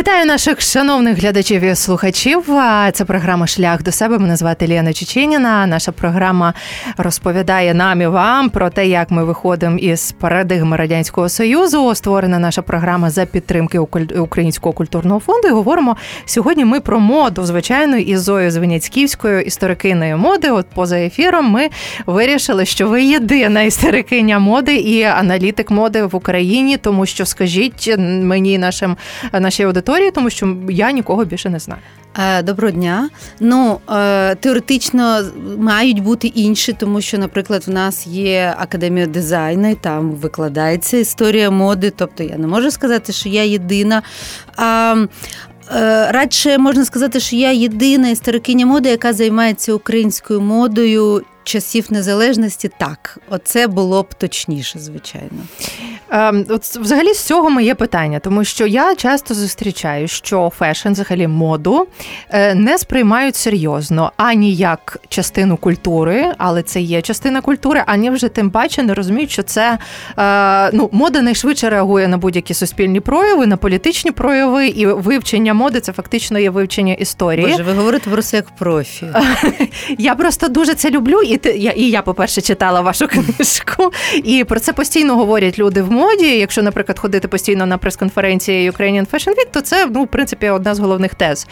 [0.00, 2.44] Вітаю наших шановних глядачів і слухачів.
[2.92, 4.18] Це програма Шлях до себе.
[4.18, 5.66] Мене звати Ліна Чеченіна.
[5.66, 6.54] Наша програма
[6.96, 11.94] розповідає нам і вам про те, як ми виходимо із парадигми радянського союзу.
[11.94, 13.78] Створена наша програма за підтримки
[14.18, 15.48] Українського культурного фонду.
[15.48, 16.64] І Говоримо сьогодні.
[16.64, 20.50] Ми про моду, звичайно, із Зоєю Звеняцьківською, історикиною моди.
[20.50, 21.68] От поза ефіром ми
[22.06, 28.58] вирішили, що ви єдина історикиня моди і аналітик моди в Україні, тому що скажіть мені
[28.58, 28.96] нашим
[29.32, 31.82] нашій аудиторії, тому що я нікого більше не знаю.
[32.18, 33.08] Е, доброго дня.
[33.40, 35.22] Ну е, теоретично
[35.58, 41.50] мають бути інші, тому що, наприклад, в нас є академія дизайну, і там викладається історія
[41.50, 41.92] моди.
[41.96, 44.02] Тобто я не можу сказати, що я єдина.
[44.56, 44.96] А
[45.74, 52.70] е, Радше можна сказати, що я єдина історикиня моди, яка займається українською модою часів незалежності.
[52.78, 55.38] Так, оце було б точніше, звичайно.
[56.10, 61.26] Ем, от взагалі з цього моє питання, тому що я часто зустрічаю, що fashion, взагалі
[61.26, 61.86] моду,
[62.30, 68.28] е, не сприймають серйозно ані як частину культури, але це є частина культури, ані вже
[68.28, 69.78] тим паче не розуміють, що це
[70.18, 75.80] е, ну, мода найшвидше реагує на будь-які суспільні прояви, на політичні прояви, і вивчення моди
[75.80, 77.46] це фактично є вивчення історії.
[77.50, 79.06] Боже, ви говорите про це як профі.
[79.98, 83.92] Я просто дуже це люблю, і я, і я, по-перше, читала вашу книжку,
[84.24, 86.38] і про це постійно говорять люди в моді.
[86.38, 90.74] Якщо, наприклад, ходити постійно на прес-конференції Ukrainian Fashion Week, то це ну, в принципі одна
[90.74, 91.46] з головних тез.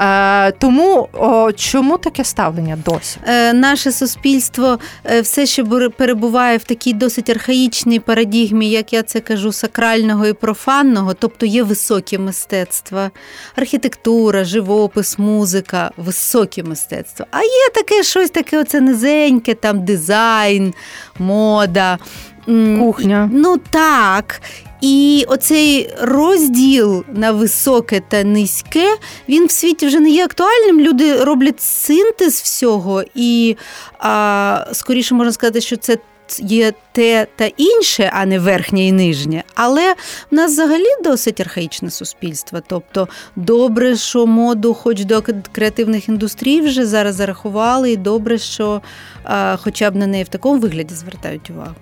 [0.00, 3.18] Е, Тому о, чому таке ставлення досі?
[3.26, 5.64] Е, Наше суспільство е, все ще
[5.96, 11.62] перебуває в такій досить архаїчній парадігмі, як я це кажу, сакрального і профанного, тобто є
[11.62, 13.10] високі мистецтва,
[13.56, 17.26] архітектура, живопис, музика, високі мистецтва.
[17.30, 18.80] А є таке щось таке, оце
[19.14, 20.74] низеньке, там дизайн,
[21.18, 21.98] мода.
[22.46, 23.30] Кухня.
[23.32, 24.40] Ну так.
[24.80, 28.96] І оцей розділ на високе та низьке,
[29.28, 30.80] він в світі вже не є актуальним.
[30.80, 33.56] Люди роблять синтез всього, і
[33.98, 35.98] а, скоріше можна сказати, що це
[36.38, 39.44] є те та інше, а не верхнє і нижнє.
[39.54, 39.94] Але
[40.30, 42.62] в нас взагалі досить архаїчне суспільство.
[42.66, 48.82] Тобто, добре, що моду, хоч до креативних індустрій, вже зараз зарахували, і добре, що
[49.24, 51.74] а, хоча б на неї в такому вигляді звертають увагу.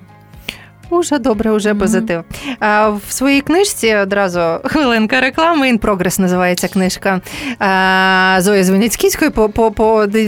[0.91, 2.25] Уже добре, уже позитив.
[2.61, 5.73] А, В своїй книжці одразу хвилинка реклами.
[5.73, 7.21] In Progress називається книжка
[7.59, 9.31] а, Зої Звеніцьківської.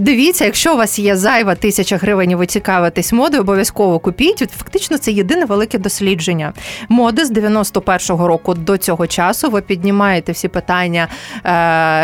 [0.01, 4.51] Дивіться, якщо у вас є зайва тисяча гривень, і ви цікавитесь модою, обов'язково купіть.
[4.57, 6.53] Фактично, це єдине велике дослідження.
[6.89, 9.51] Моди з 91-го року до цього часу.
[9.51, 11.09] Ви піднімаєте всі питання,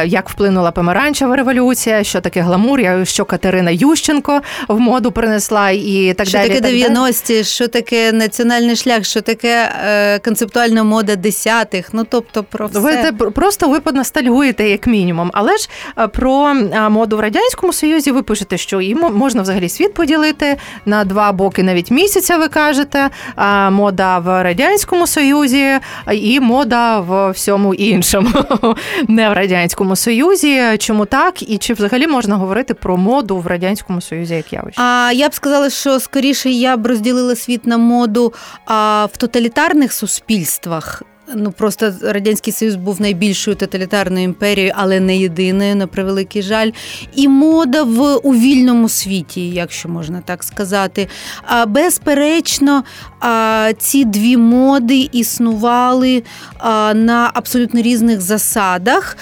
[0.07, 6.29] як вплинула помаранчева революція, що таке гламур, що Катерина Ющенко в моду принесла і так
[6.29, 6.53] що далі.
[6.53, 11.89] Що таке 90-ті, що таке національне національний шлях, що таке е, концептуальна мода десятих.
[11.93, 13.13] Ну тобто про все.
[13.19, 15.31] Ви просто ви поностальгуєте як мінімум.
[15.35, 15.69] Але ж
[15.99, 20.57] е, про е, моду в радянському союзі ви пишете, що і можна взагалі світ поділити
[20.87, 22.37] на два боки, навіть місяця.
[22.37, 23.11] Ви кажете.
[23.37, 25.67] А мода в радянському союзі
[26.13, 28.31] і мода в всьому іншому,
[29.09, 30.61] не в радянському союзі.
[30.79, 31.43] Чому так?
[31.51, 34.83] І чи взагалі можна говорити про моду в радянському союзі як явище?
[34.83, 38.30] А я б сказала, що скоріше я б розділила світ на моду
[38.65, 41.03] а в тоталітарних суспільствах.
[41.35, 46.71] Ну просто радянський союз був найбільшою тоталітарною імперією, але не єдиною, на превеликий жаль.
[47.15, 51.09] І мода в у вільному світі, якщо можна так сказати.
[51.43, 52.85] А безперечно,
[53.21, 56.23] а, ці дві моди існували
[56.59, 59.17] а, на абсолютно різних засадах,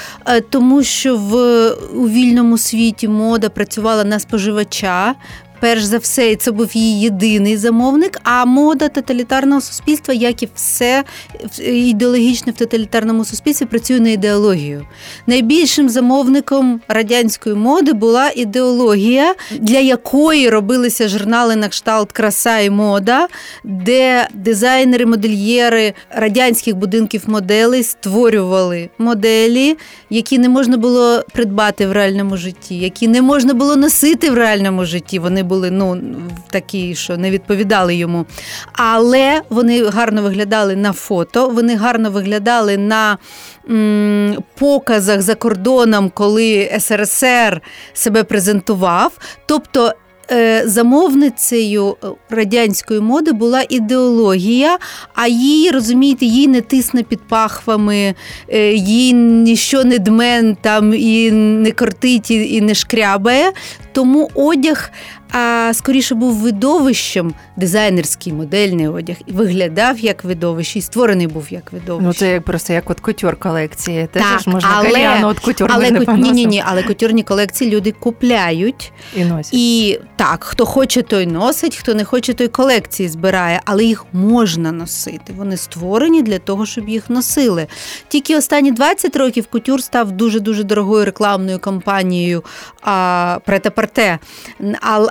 [0.51, 1.35] тому що в
[1.95, 5.15] у вільному світі мода працювала на споживача
[5.61, 8.21] перш за все, це був її єдиний замовник.
[8.23, 11.05] А мода тоталітарного суспільства, як і все
[11.67, 14.87] ідеологічне в тоталітарному суспільстві, працює на ідеологію.
[15.27, 23.29] Найбільшим замовником радянської моди була ідеологія, для якої робилися журнали на кшталт Краса і мода,
[23.65, 29.77] де дизайнери, модельєри радянських будинків моделей створювали моделі,
[30.11, 34.85] які не можна було придбати в реальному житті, які не можна було носити в реальному
[34.85, 35.19] житті.
[35.19, 36.01] Вони були ну,
[36.51, 38.27] такі, що не відповідали йому.
[38.73, 43.19] Але вони гарно виглядали на фото, вони гарно виглядали на
[43.71, 47.63] м, показах за кордоном, коли СРСР
[47.93, 49.13] себе презентував.
[49.47, 49.93] Тобто
[50.31, 54.79] Е, замовницею е, радянської моди була ідеологія,
[55.15, 58.15] а їй, розумієте, їй не тисне під пахвами,
[58.49, 63.53] е, їй ніщо не дмен там і не кортить, і не шкрябає.
[63.93, 64.91] Тому одяг
[65.33, 71.73] а скоріше був видовищем дизайнерський модельний одяг і виглядав як видовище, і створений був як
[71.73, 72.07] видовище.
[72.07, 74.09] Ну це як просто як от кутюр колекції.
[74.13, 77.23] Теж Так, ж можна але- от кутюр але не ку- ні, ні, ні, але кутюрні
[77.23, 78.93] колекції люди купляють.
[79.17, 79.55] І носять.
[79.55, 84.73] І так, хто хоче, той носить, хто не хоче, той колекції збирає, але їх можна
[84.73, 85.33] носити.
[85.37, 87.67] Вони створені для того, щоб їх носили.
[88.09, 92.45] Тільки останні 20 років кутюр став дуже дуже дорогою рекламною кампанією
[92.83, 94.19] а, прета-парте.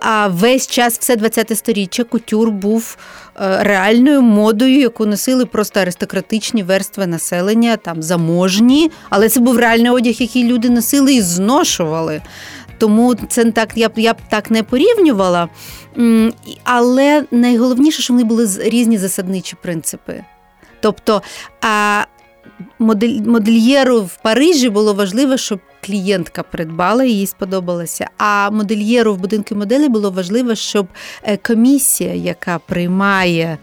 [0.10, 2.98] А, весь час, все 20-те сторіччя, кутюр був
[3.36, 9.92] е, реальною модою, яку носили просто аристократичні верстви населення, там заможні, але це був реальний
[9.92, 12.22] одяг, який люди носили і зношували.
[12.78, 15.50] Тому це так я б я б так не порівнювала.
[16.64, 20.24] Але найголовніше, що вони були різні засадничі принципи.
[20.80, 21.22] Тобто,
[21.62, 22.04] а
[22.80, 28.10] модель, модельєру в Парижі було важливо, щоб клієнтка придбала їй сподобалося.
[28.18, 30.88] А модельєру в будинку моделі було важливо, щоб
[31.24, 33.58] е, комісія, яка приймає,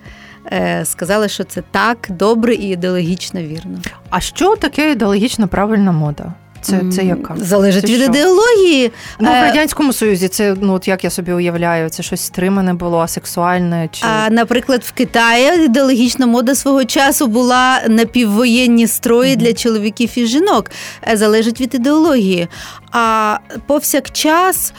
[0.50, 3.78] Сказали, сказала, що це так добре і ідеологічно вірно.
[4.10, 6.34] А що таке ідеологічно правильна мода?
[6.64, 7.34] Це, це яка?
[7.36, 8.10] Залежить Це від що?
[8.10, 8.92] ідеології.
[9.20, 12.74] Ну, в Е, Радянському Союзі це, ну от як я собі уявляю, це щось стримане
[12.74, 19.44] було, асексуальне чи А, наприклад, в Китаї ідеологічна мода свого часу була напіввоєнні строї Мгм.
[19.44, 20.70] для чоловіків і жінок.
[21.12, 22.48] Е, Залежить від ідеології.
[22.96, 24.72] А повсякчас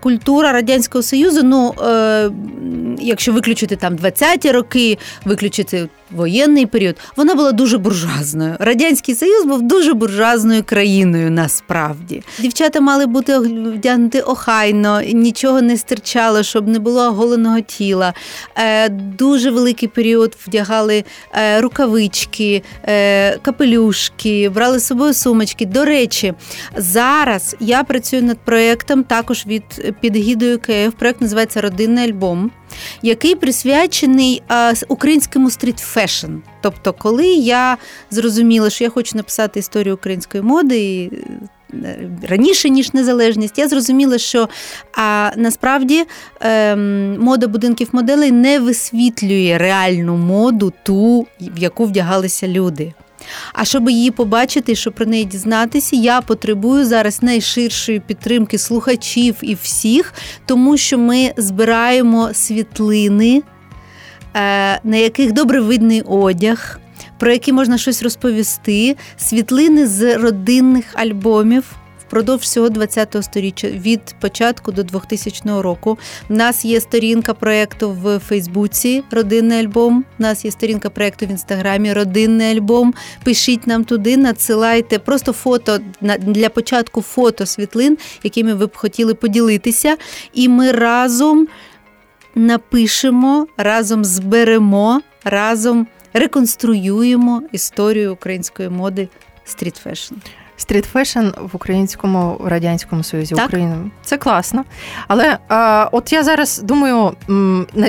[0.00, 2.30] культура Радянського Союзу, ну е,
[3.00, 8.56] якщо виключити там 20-ті роки, виключити воєнний період, вона була дуже буржуазною.
[8.58, 12.22] Радянський Союз був дуже буржуазною країною насправді.
[12.38, 18.14] Дівчата мали бути вдягнути охайно, нічого не стирчало, щоб не було оголеного тіла.
[18.56, 21.04] Е, дуже великий період вдягали
[21.34, 22.62] е, рукавички,
[23.42, 25.66] капелюшки, брали з собою сумочки.
[25.66, 26.34] До речі,
[26.76, 30.94] зараз я працюю над проєктом також під егідою УКФ.
[30.98, 32.50] Проєкт називається Родинний альбом.
[33.02, 34.42] Який присвячений
[34.88, 36.32] українському street fashion.
[36.62, 37.76] Тобто, коли я
[38.10, 41.10] зрозуміла, що я хочу написати історію української моди і,
[41.74, 44.48] е, раніше ніж незалежність, я зрозуміла, що
[44.96, 46.04] а, насправді
[46.40, 52.92] ем, мода будинків моделей не висвітлює реальну моду, ту, в яку вдягалися люди.
[53.52, 59.54] А щоб її побачити, щоб про неї дізнатися, я потребую зараз найширшої підтримки слухачів і
[59.54, 60.14] всіх,
[60.46, 63.42] тому що ми збираємо світлини,
[64.36, 66.80] е, на яких добре видний одяг,
[67.18, 71.64] про які можна щось розповісти, світлини з родинних альбомів.
[72.10, 75.98] Впродовж всього 20-го сторіччя від початку до 2000 року.
[76.28, 80.04] У нас є сторінка проєкту в Фейсбуці Родинний альбом.
[80.18, 82.94] У нас є сторінка проєкту в інстаграмі Родинний альбом.
[83.24, 85.78] Пишіть нам туди, надсилайте просто фото
[86.18, 89.96] для початку фото світлин, якими ви б хотіли поділитися.
[90.34, 91.48] І ми разом
[92.34, 99.08] напишемо, разом зберемо, разом реконструюємо історію української моди
[99.44, 100.14] street fashion.
[100.60, 103.46] Street fashion в українському радянському союзі Так.
[103.46, 103.76] України.
[104.02, 104.64] Це класно.
[105.08, 107.12] Але е, от я зараз думаю,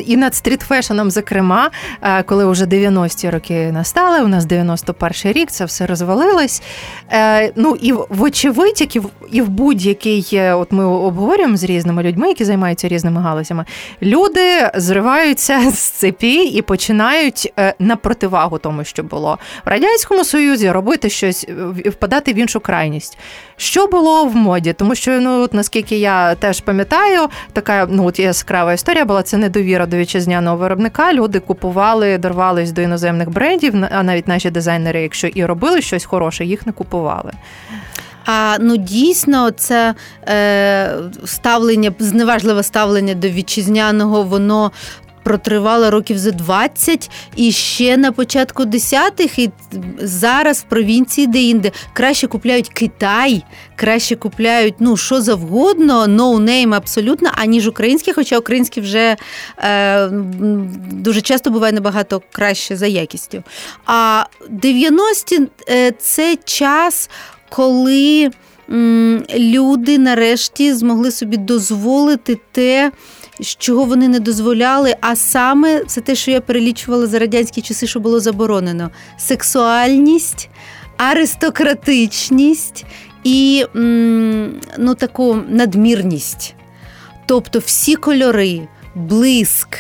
[0.06, 1.70] і над street fashion ом, зокрема,
[2.02, 6.62] е, коли вже 90-ті роки настали, у нас 91-й рік, це все розвалилось.
[7.12, 11.64] Е, ну і вочевидь, як і в, і в будь-який, е, от ми обговорюємо з
[11.64, 13.66] різними людьми, які займаються різними галузями,
[14.02, 20.72] люди зриваються з цепі і починають е, на противагу тому, що було в радянському союзі,
[20.72, 21.48] робити щось
[21.86, 23.18] впадати в іншу крайність.
[23.58, 24.74] Що було в моді?
[24.74, 29.38] Тому що ну от наскільки я теж пам'ятаю, така ну от яскрава історія була це
[29.38, 31.14] недовіра до вітчизняного виробника.
[31.14, 36.46] Люди купували, дорвались до іноземних брендів, а навіть наші дизайнери, якщо і робили щось хороше,
[36.46, 37.32] їх не купували.
[38.26, 39.96] А ну дійсно, це
[40.28, 44.72] е, ставлення, зневажливе ставлення до вітчизняного, воно.
[45.24, 49.52] Протривало років за 20 і ще на початку 10-х, і
[50.00, 53.44] зараз в провінції де-інде краще купляють Китай,
[53.76, 59.16] краще купляють ну що завгодно, no-name абсолютно, аніж українські, хоча українські вже
[59.58, 60.08] е,
[60.92, 63.44] дуже часто буває набагато краще за якістю.
[63.86, 67.10] А 90-ті е, це час,
[67.50, 68.32] коли
[69.36, 72.92] люди нарешті змогли собі дозволити те,
[73.58, 78.00] чого вони не дозволяли, а саме це те, що я перелічувала за радянські часи, що
[78.00, 80.50] було заборонено: сексуальність,
[80.98, 82.86] аристократичність
[83.24, 83.66] і
[84.78, 86.56] ну, таку надмірність.
[87.26, 89.78] Тобто всі кольори, блиск.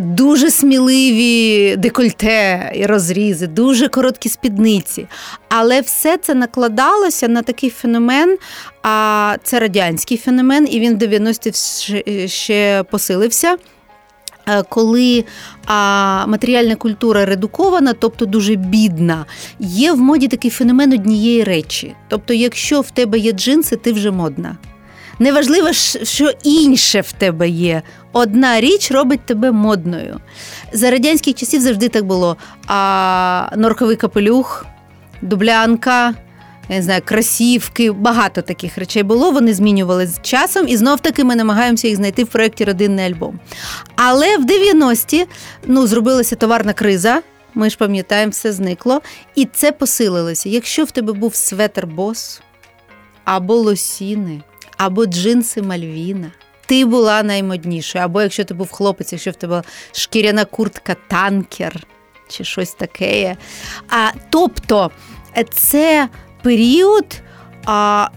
[0.00, 5.06] Дуже сміливі декольте і розрізи, дуже короткі спідниці.
[5.48, 8.38] Але все це накладалося на такий феномен.
[8.82, 13.56] А це радянський феномен, і він в 90-ті ще посилився.
[14.48, 15.24] Е, коли
[15.66, 19.26] а, матеріальна культура редукована, тобто дуже бідна,
[19.58, 21.94] є в моді такий феномен однієї речі.
[22.08, 24.56] Тобто, якщо в тебе є джинси, ти вже модна.
[25.18, 27.82] Неважливо, що інше в тебе є.
[28.12, 30.20] Одна річ робить тебе модною.
[30.72, 32.36] За радянських часів завжди так було.
[32.66, 34.66] А норковий капелюх,
[35.22, 36.14] дублянка
[36.68, 39.30] я не знаю, красівки, багато таких речей було.
[39.30, 43.40] Вони змінювали з часом, і знов таки ми намагаємося їх знайти в проєкті Родинний альбом.
[43.96, 45.26] Але в 90-ті
[45.66, 47.22] ну, зробилася товарна криза.
[47.54, 49.00] Ми ж пам'ятаємо, все зникло.
[49.34, 50.48] І це посилилося.
[50.48, 52.40] Якщо в тебе був светер бос,
[53.24, 54.42] або лосіни,
[54.76, 56.30] або джинси Мальвіна,
[56.66, 58.04] ти була наймоднішою.
[58.04, 59.62] Або якщо ти був хлопець, якщо в тебе
[59.92, 61.86] шкіряна куртка танкер
[62.28, 63.36] чи щось таке.
[63.88, 64.90] А, Тобто
[65.50, 66.08] це
[66.42, 67.22] період,
[67.64, 68.08] а,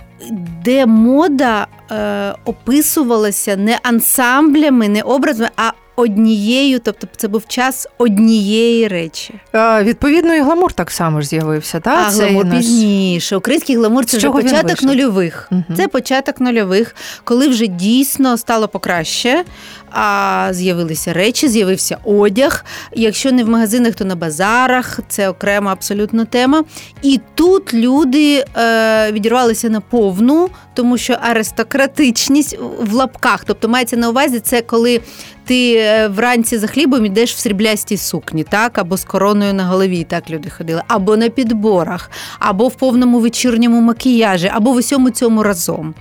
[0.64, 8.88] де мода е, описувалася не ансамблями, не образами, а однією, тобто це був час однієї
[8.88, 9.34] речі.
[9.52, 11.80] А, Відповідно, і гламур так само ж з'явився.
[11.80, 12.06] так?
[12.08, 12.58] А гламур наш...
[12.58, 13.36] пізніше.
[13.36, 15.48] Український гламур це вже початок нульових.
[15.52, 15.64] Угу.
[15.78, 19.44] Це початок нульових, коли вже дійсно стало покраще.
[19.92, 22.66] А з'явилися речі, з'явився одяг.
[22.94, 25.00] Якщо не в магазинах, то на базарах.
[25.08, 26.64] Це окрема абсолютно тема.
[27.02, 34.10] І тут люди е, відірвалися на повну, тому що аристократичність в лапках, тобто мається на
[34.10, 35.02] увазі, це коли
[35.46, 40.04] ти е, вранці за хлібом йдеш в сріблястій сукні, так, або з короною на голові,
[40.04, 45.44] так люди ходили, або на підборах, або в повному вечірньому макіяжі, або в усьому цьому
[45.44, 45.94] разом.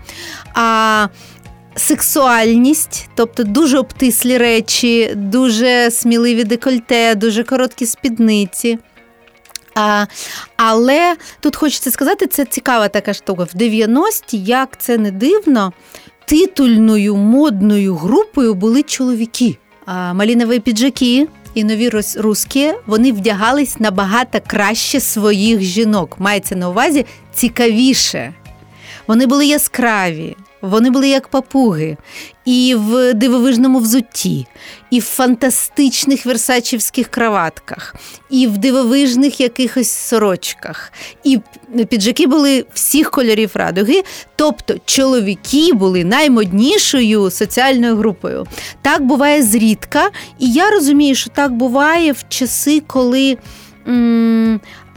[0.54, 1.08] А
[1.76, 8.78] Сексуальність, тобто дуже обтислі речі, дуже сміливі декольте, дуже короткі спідниці.
[9.74, 10.06] А,
[10.56, 13.44] Але тут хочеться сказати, це цікава така штука.
[13.44, 15.72] В 90-ті, як це не дивно,
[16.24, 19.58] титульною модною групою були чоловіки.
[19.86, 26.16] А, Малінові піджаки і нові русські, вони вдягались набагато краще своїх жінок.
[26.18, 28.34] Мається на увазі цікавіше.
[29.06, 30.36] Вони були яскраві.
[30.64, 31.96] Вони були як папуги,
[32.44, 34.46] і в дивовижному взутті,
[34.90, 37.94] і в фантастичних версачівських краватках,
[38.30, 40.92] і в дивовижних якихось сорочках.
[41.24, 41.38] І
[41.88, 44.02] піджаки були всіх кольорів радуги.
[44.36, 48.46] Тобто чоловіки були наймоднішою соціальною групою.
[48.82, 53.38] Так буває зрідка, і я розумію, що так буває в часи, коли.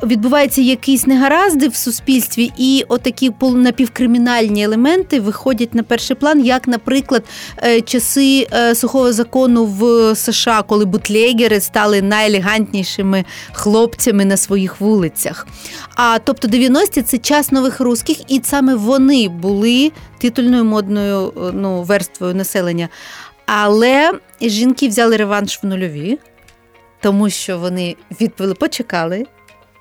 [0.04, 7.24] Відбуваються якісь негаразди в суспільстві, і отакі напівкримінальні елементи виходять на перший план, як, наприклад,
[7.64, 15.48] е, часи е, сухого закону в США, коли бутлегери стали найелегантнішими хлопцями на своїх вулицях.
[15.96, 21.84] А тобто 90-ті– це час нових русських, і саме вони були титульною модною е, ну,
[21.84, 22.90] верствою населення.
[23.46, 24.12] Але
[24.42, 26.20] жінки взяли реванш в нульові.
[27.02, 29.26] Тому що вони відповіли, почекали,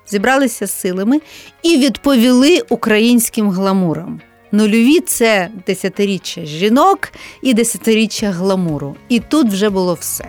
[0.09, 1.19] зібралися з силами
[1.63, 4.21] і відповіли українським гламурам.
[4.51, 7.11] Нульові це десятиріччя жінок
[7.41, 8.95] і десятиріччя гламуру.
[9.09, 10.25] І тут вже було все.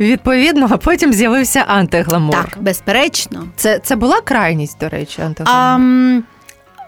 [0.00, 2.34] Відповідно, а потім з'явився антигламур.
[2.34, 3.48] Так, безперечно.
[3.56, 6.22] Це це була крайність, до речі, антигламур?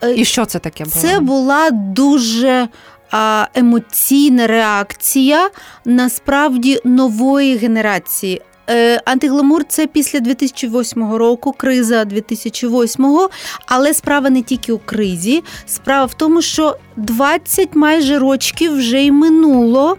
[0.00, 0.96] А, І що це таке було?
[0.96, 2.68] Це була дуже
[3.54, 5.50] емоційна реакція
[5.84, 8.42] насправді нової генерації.
[8.72, 13.30] Е, антигламур це після 2008 року, криза 2008-го,
[13.66, 15.42] але справа не тільки у кризі.
[15.66, 19.96] Справа в тому, що 20 майже рочків вже й минуло,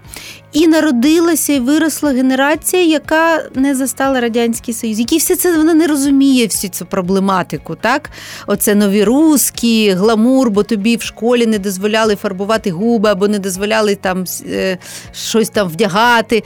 [0.54, 5.88] і народилася і виросла генерація, яка не застала радянський союз, який все це вона не
[5.88, 7.76] розуміє всю цю проблематику.
[7.76, 8.10] Так,
[8.48, 13.96] оце нові руски, гламур, бо тобі в школі не дозволяли фарбувати губи або не дозволяли
[13.96, 14.78] там е,
[15.12, 16.44] щось там вдягати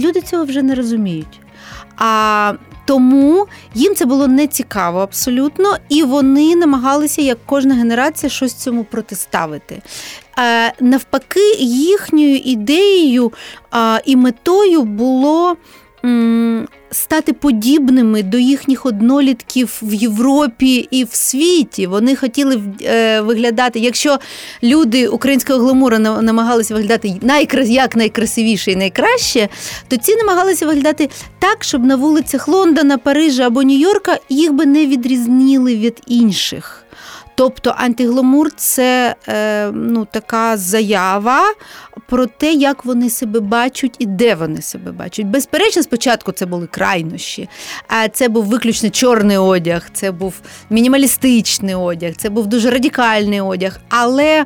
[0.00, 1.40] люди цього вже не розуміють.
[1.96, 2.52] А
[2.84, 8.84] тому їм це було не цікаво абсолютно, і вони намагалися, як кожна генерація, щось цьому
[8.84, 9.82] протиставити.
[10.38, 13.32] Е, навпаки, їхньою ідеєю
[14.04, 15.56] і метою було
[16.90, 21.86] стати подібними до їхніх однолітків в Європі і в світі.
[21.86, 24.18] Вони хотіли е, виглядати, якщо
[24.62, 27.14] люди українського гламура намагалися виглядати
[27.64, 29.48] як найкрасивіше і найкраще,
[29.88, 34.86] то ці намагалися виглядати так, щоб на вулицях Лондона, Парижа або Нью-Йорка їх би не
[34.86, 36.86] відрізнили від інших.
[37.40, 41.42] Тобто антигламур це е, ну, така заява
[42.08, 45.26] про те, як вони себе бачать і де вони себе бачать.
[45.26, 47.48] Безперечно, спочатку це були крайнощі,
[47.88, 50.34] а це був виключно чорний одяг, це був
[50.70, 53.80] мінімалістичний одяг, це був дуже радикальний одяг.
[53.88, 54.44] Але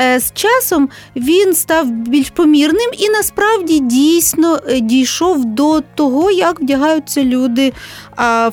[0.00, 7.24] з часом він став більш помірним і насправді дійсно е, дійшов до того, як вдягаються
[7.24, 7.72] люди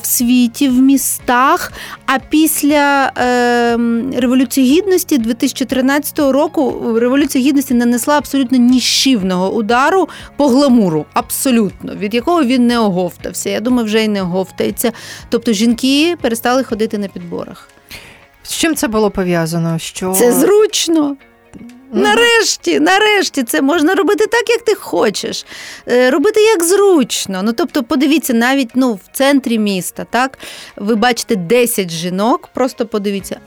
[0.02, 1.72] світі, в містах.
[2.06, 11.06] А після ем, Революції Гідності 2013 року Революція Гідності нанесла абсолютно ніщівного удару по гламуру,
[11.12, 13.50] абсолютно, від якого він не оговтався.
[13.50, 14.92] Я думаю, вже й не оговтається.
[15.28, 17.68] Тобто жінки перестали ходити на підборах.
[18.42, 19.78] З чим це було пов'язано?
[19.78, 21.16] Що Це зручно.
[21.92, 25.46] Нарешті, нарешті, це можна робити так, як ти хочеш,
[25.88, 27.42] е, робити як зручно.
[27.42, 30.38] Ну тобто, подивіться, навіть ну, в центрі міста, так?
[30.76, 33.40] Ви бачите 10 жінок, просто подивіться,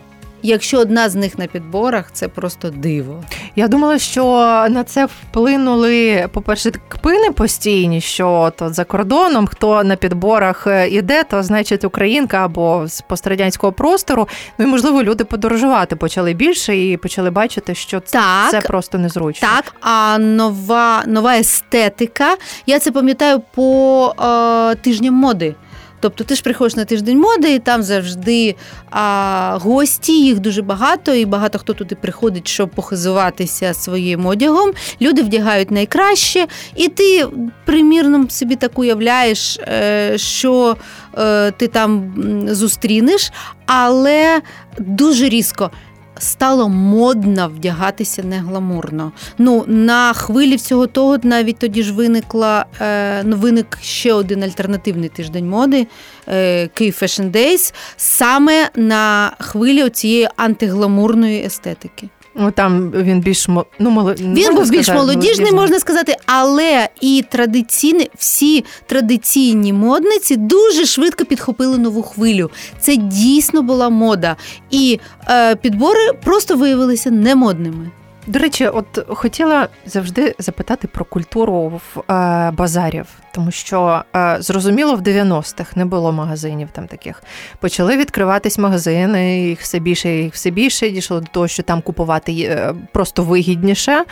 [0.44, 3.24] Якщо одна з них на підборах, це просто диво.
[3.56, 4.24] Я думала, що
[4.70, 11.24] на це вплинули, по-перше, кпини постійні, що то за кордоном, хто на підборах е, іде,
[11.24, 14.28] то значить українка або з пострадянського простору.
[14.58, 19.48] Ну і можливо, люди подорожувати почали більше і почали бачити, що так, це просто незручно.
[19.56, 22.36] Так, а нова нова естетика.
[22.66, 25.56] Я це пам'ятаю по е, тижням моди.
[26.02, 28.56] Тобто ти ж приходиш на тиждень моди, і там завжди
[28.90, 34.72] а, гості, їх дуже багато, і багато хто туди приходить, щоб похизуватися своїм одягом.
[35.02, 37.28] Люди вдягають найкраще, і ти
[37.66, 40.78] примірно собі так уявляєш, е, що
[41.18, 42.14] е, ти там
[42.48, 43.32] зустрінеш,
[43.66, 44.42] але
[44.78, 45.72] дуже різко
[46.22, 49.12] стало модно вдягатися не гламурно.
[49.38, 55.10] Ну на хвилі всього того навіть тоді ж виникла е, ну, виник ще один альтернативний
[55.10, 55.88] тиждень моди
[56.28, 62.10] е, Київ Fashion Days, саме на хвилі цієї антигламурної естетики.
[62.36, 64.12] Ну там він більш ну, мол...
[64.12, 71.78] Він був більш молодіжний, можна сказати, але і традиційні, всі традиційні модниці дуже швидко підхопили
[71.78, 72.50] нову хвилю.
[72.80, 74.36] Це дійсно була мода,
[74.70, 77.92] і е, підбори просто виявилися немодними.
[78.28, 84.96] До речі, от хотіла завжди запитати про культуру в е, базарів, тому що е, зрозуміло,
[84.96, 87.24] в 90-х не було магазинів там таких.
[87.60, 92.32] Почали відкриватись магазини, їх все більше, їх все більше дійшло до того, що там купувати
[92.34, 94.04] е, просто вигідніше.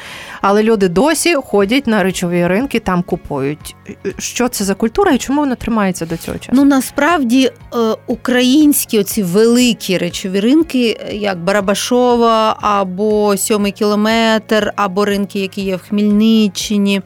[0.41, 3.75] Але люди досі ходять на речові ринки, там купують.
[4.17, 6.51] Що це за культура і чому вона тримається до цього часу?
[6.53, 7.51] Ну насправді
[8.07, 15.75] українські оці великі речові ринки, як Барабашова або Сьомий кілометр кілометр або ринки, які є
[15.75, 17.01] в Хмельниччині.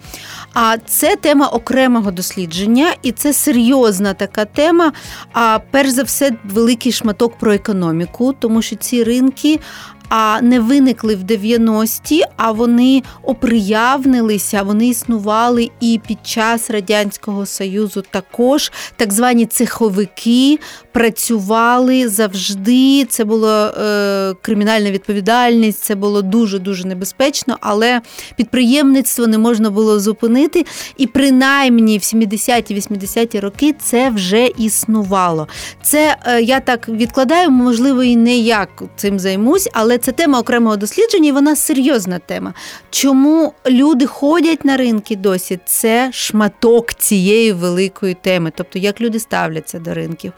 [0.53, 4.91] А це тема окремого дослідження, і це серйозна така тема.
[5.33, 9.59] А перш за все, великий шматок про економіку, тому що ці ринки
[10.09, 18.03] а не виникли в 90-ті, а вони оприявнилися, вони існували і під час Радянського Союзу
[18.11, 20.59] також так звані цеховики
[20.91, 23.05] працювали завжди.
[23.05, 28.01] Це була е, кримінальна відповідальність, це було дуже-дуже небезпечно, але
[28.35, 30.65] підприємництво не можна було зупинити.
[30.97, 35.47] І принаймні в 70-ті, 80-ті роки це вже існувало.
[35.81, 40.77] Це е, я так відкладаю, можливо, і не як цим займусь, але це тема окремого
[40.77, 42.53] дослідження, і вона серйозна тема.
[42.89, 45.59] Чому люди ходять на ринки досі?
[45.65, 50.33] Це шматок цієї великої теми, тобто як люди ставляться до ринків.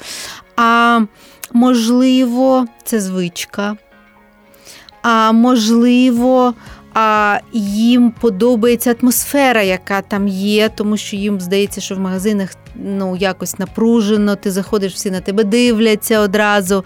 [0.56, 1.02] А
[1.54, 3.78] можливо, це звичка.
[5.02, 6.54] А можливо,
[6.98, 13.16] а їм подобається атмосфера, яка там є, тому що їм здається, що в магазинах ну
[13.16, 16.84] якось напружено, ти заходиш, всі на тебе дивляться одразу.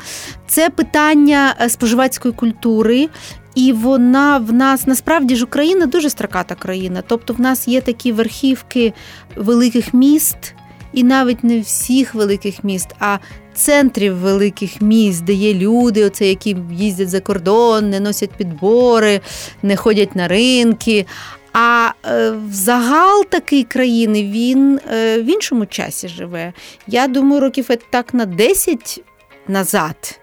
[0.48, 3.10] Це питання е, споживацької культури.
[3.56, 7.04] І вона в нас насправді ж Україна дуже страката країна.
[7.08, 8.94] Тобто в нас є такі верхівки
[9.36, 10.56] великих міст,
[10.94, 13.18] і навіть не всіх великих міст, а
[13.54, 19.22] центрів великих міст, де є люди, оце, які їздять за кордон, не носять підбори,
[19.64, 21.06] не ходять на ринки.
[21.54, 26.54] А е, загал такий країни він е, в іншому часі живе.
[26.88, 29.04] Я думаю, років так на 10
[29.48, 30.20] назад.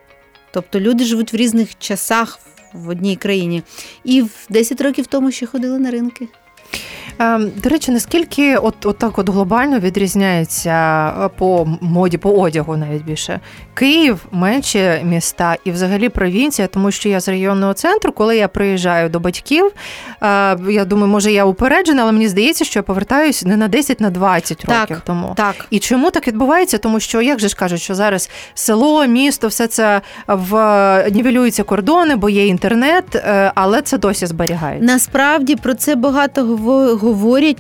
[0.53, 2.39] Тобто люди живуть в різних часах
[2.73, 3.63] в одній країні.
[4.05, 6.29] І в 10 років тому ще ходили на ринки.
[7.19, 12.77] Ем, до речі, наскільки от, от так от глобально відрізняється е, по моді, по одягу
[12.77, 13.41] навіть більше
[13.75, 19.09] Київ, менші міста і взагалі провінція, тому що я з районного центру, коли я приїжджаю
[19.09, 19.65] до батьків,
[20.23, 24.01] е, я думаю, може я упереджена, але мені здається, що я повертаюсь не на 10,
[24.01, 25.33] на 20 так, років тому.
[25.37, 25.55] Так.
[25.71, 26.79] І чому так відбувається?
[26.79, 32.17] Тому що, як же ж кажуть, що зараз село, місто, все це в нівелюються кордони,
[32.17, 34.87] бо є інтернет, е, але це досі зберігається.
[34.87, 37.06] Насправді про це багато говорять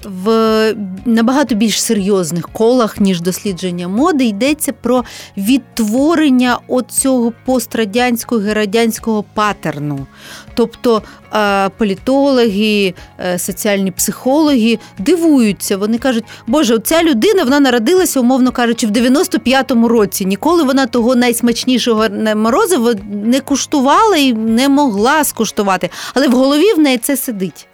[0.04, 4.24] в набагато більш серйозних колах, ніж дослідження моди.
[4.24, 5.04] Йдеться про
[5.36, 10.06] відтворення оцього пострадянського і радянського патерну.
[10.54, 11.02] Тобто
[11.34, 15.76] е, політологи, е, соціальні психологи дивуються.
[15.76, 20.26] Вони кажуть, Боже, ця людина вона народилася, умовно кажучи, в 95-му році.
[20.26, 22.04] Ніколи вона того найсмачнішого
[22.36, 25.90] морозива не куштувала і не могла скуштувати.
[26.14, 27.68] Але в голові в неї це сидить.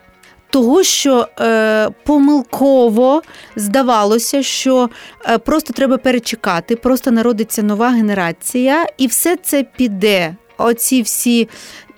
[0.52, 3.22] Того, що е, помилково
[3.56, 4.90] здавалося, що
[5.26, 10.36] е, просто треба перечекати, просто народиться нова генерація, і все це піде.
[10.58, 11.48] Оці всі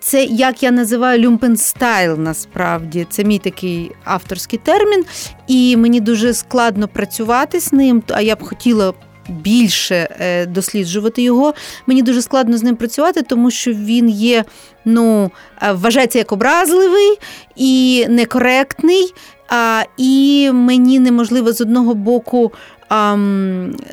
[0.00, 3.06] це, як я називаю, люмпенстайл, насправді.
[3.10, 5.04] Це мій такий авторський термін,
[5.46, 8.94] і мені дуже складно працювати з ним, а я б хотіла.
[9.28, 11.54] Більше е, досліджувати його.
[11.87, 14.44] Мені дуже складно з ним працювати, тому що він є,
[14.84, 15.30] ну,
[15.62, 17.18] е, вважається як образливий
[17.56, 19.14] і некоректний.
[19.48, 22.52] А, І мені неможливо з одного боку
[22.88, 23.16] а,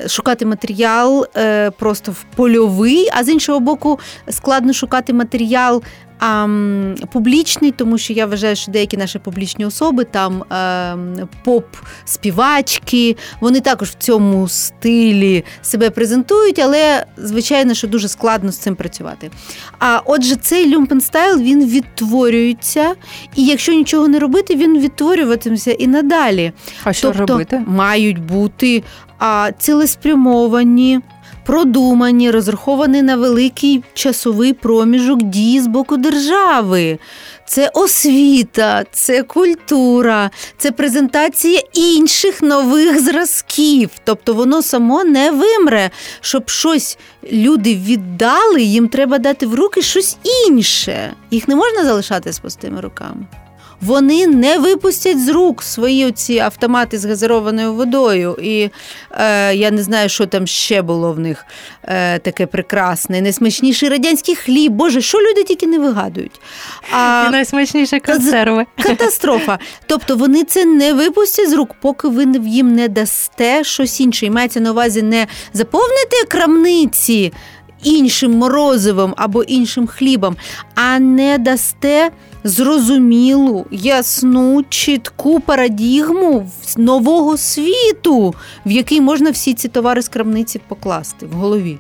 [0.08, 5.84] шукати матеріал е, просто в польовий, а з іншого боку, складно шукати матеріал
[6.22, 6.48] а,
[7.12, 13.90] публічний, тому що я вважаю, що деякі наші публічні особи, там е, поп-співачки, вони також
[13.90, 19.32] в цьому стилі себе презентують, але звичайно, що дуже складно з цим працювати.
[19.80, 22.96] А отже, цей люмпенстайл він відтворюється,
[23.36, 26.52] і якщо нічого не робити, він відтворюватиметься і надалі.
[26.84, 27.64] А що тобто, робити?
[27.68, 28.84] Мають бути
[29.20, 31.00] а, цілеспрямовані
[31.46, 37.00] продумані, розраховані на великий часовий проміжок дії з боку держави.
[37.46, 43.90] Це освіта, це культура, це презентація інших нових зразків.
[44.04, 45.90] Тобто воно само не вимре.
[46.22, 46.98] Щоб щось
[47.32, 51.14] люди віддали, їм треба дати в руки щось інше.
[51.32, 53.26] Їх не можна залишати з пустими руками
[53.82, 58.38] вони не випустять з рук свої ці автомати з газированою водою.
[58.42, 58.70] І
[59.12, 61.46] е, я не знаю, що там ще було в них
[61.84, 63.22] е, таке прекрасне.
[63.22, 64.72] Найсмачніший радянський хліб.
[64.72, 66.42] Боже, що люди тільки не вигадують.
[66.92, 68.66] А, І найсмачніші консерви.
[68.84, 69.60] Катастрофа.
[69.86, 74.26] Тобто вони це не випустять з рук, поки ви їм не дасте щось інше.
[74.26, 77.34] І мається на увазі не заповнити крамниці.
[77.84, 80.36] Іншим морозивом або іншим хлібом,
[80.76, 82.12] а не дасте
[82.44, 91.26] зрозумілу, ясну, чітку парадігму нового світу, в який можна всі ці товари з крамниці покласти
[91.26, 91.78] в голові.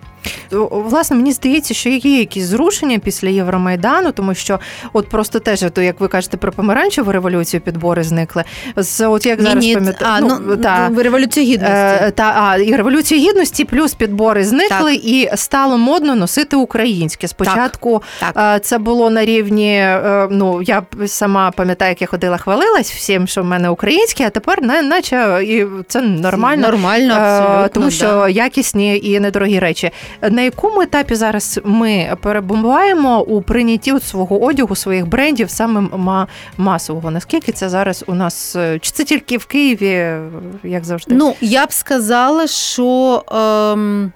[0.71, 4.59] Власне, мені здається, що є якісь зрушення після Євромайдану, тому що
[4.93, 8.43] от просто теж, то як ви кажете про помаранчеву революцію, підбори зникли.
[8.75, 11.75] З от як зараз пам'ятаю, ну, ну, та, ну, революцію гідності.
[11.75, 15.05] Е, та а і революцію гідності, плюс підбори зникли, так.
[15.05, 17.27] і стало модно носити українське.
[17.27, 18.55] Спочатку так, так.
[18.57, 19.73] Е, це було на рівні.
[19.73, 24.29] Е, ну я сама пам'ятаю, як я ходила, хвалилась всім, що в мене українське, а
[24.29, 28.29] тепер не наче і це нормально, нормально, абсолютно, тому що да.
[28.29, 29.91] якісні і недорогі речі.
[30.29, 35.83] На якому етапі зараз ми перебуваємо у прийнятті свого одягу, своїх брендів саме
[36.57, 37.11] масового?
[37.11, 40.15] Наскільки це зараз у нас чи це тільки в Києві,
[40.63, 41.15] як завжди?
[41.15, 44.11] Ну я б сказала, що ем,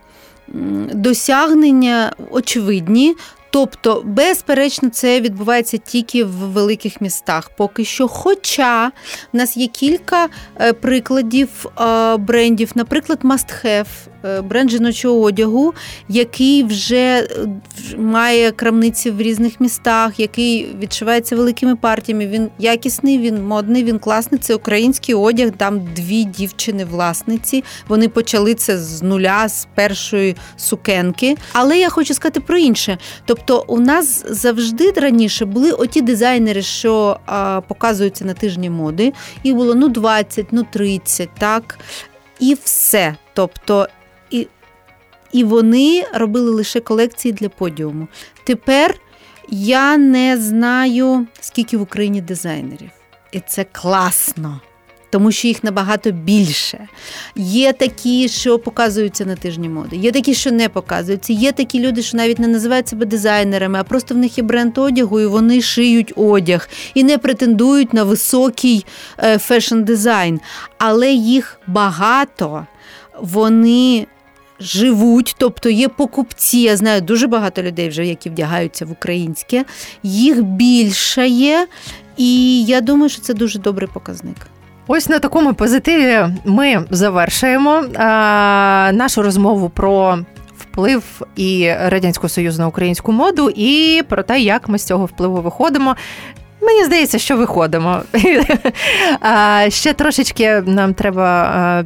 [0.93, 3.15] досягнення очевидні.
[3.49, 7.49] Тобто, безперечно, це відбувається тільки в великих містах.
[7.57, 8.07] Поки що.
[8.07, 8.91] Хоча
[9.33, 10.27] в нас є кілька
[10.61, 11.49] е, прикладів
[11.81, 15.73] е, брендів, наприклад, Must Have, Е, бренд жіночого одягу,
[16.09, 17.27] який вже е,
[17.97, 22.27] має крамниці в різних містах, який відшивається великими партіями.
[22.27, 24.39] Він якісний, він модний, він класний.
[24.39, 25.51] Це український одяг.
[25.57, 27.63] Там дві дівчини-власниці.
[27.87, 31.35] Вони почали це з нуля, з першої сукенки.
[31.53, 32.97] Але я хочу сказати про інше.
[33.25, 39.13] Тобто, у нас завжди раніше були оті дизайнери, що а, показуються на тижні моди.
[39.43, 41.79] Їх було ну 20, ну 30, так.
[42.39, 43.15] І все.
[43.33, 43.87] Тобто
[45.35, 48.07] і вони робили лише колекції для подіуму.
[48.43, 48.95] Тепер
[49.49, 52.89] я не знаю, скільки в Україні дизайнерів.
[53.31, 54.61] І це класно.
[55.09, 56.87] тому що їх набагато більше.
[57.35, 61.33] Є такі, що показуються на тижні моди, є такі, що не показуються.
[61.33, 64.77] Є такі люди, що навіть не називають себе дизайнерами, а просто в них є бренд
[64.77, 68.85] одягу, і вони шиють одяг і не претендують на високий
[69.17, 70.39] е, fashion -дизайн.
[70.77, 72.67] Але їх багато,
[73.21, 74.07] вони.
[74.59, 76.57] Живуть, тобто є покупці.
[76.57, 79.65] Я знаю дуже багато людей, вже які вдягаються в українське,
[80.03, 81.67] їх більше є,
[82.17, 84.35] і я думаю, що це дуже добрий показник.
[84.87, 90.19] Ось на такому позитиві ми завершуємо а, нашу розмову про
[90.57, 91.03] вплив
[91.35, 95.95] і радянського союзу на українську моду, і про те, як ми з цього впливу виходимо.
[96.61, 98.01] Мені здається, що виходимо.
[99.21, 101.83] А, Ще трошечки нам треба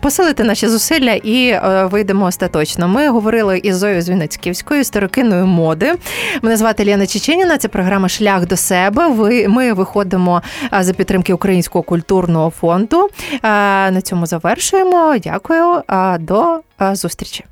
[0.00, 1.58] посилити наші зусилля і
[1.90, 2.88] вийдемо остаточно.
[2.88, 5.94] Ми говорили із Зоєю Звіницьківською, старокиною моди.
[6.42, 7.58] Мене звати Лена Чеченіна.
[7.58, 9.08] Це програма Шлях до себе.
[9.48, 10.42] Ми виходимо
[10.80, 13.08] за підтримки Українського культурного фонду.
[13.42, 15.16] На цьому завершуємо.
[15.24, 15.82] Дякую.
[16.18, 16.60] До
[16.92, 17.44] зустрічі.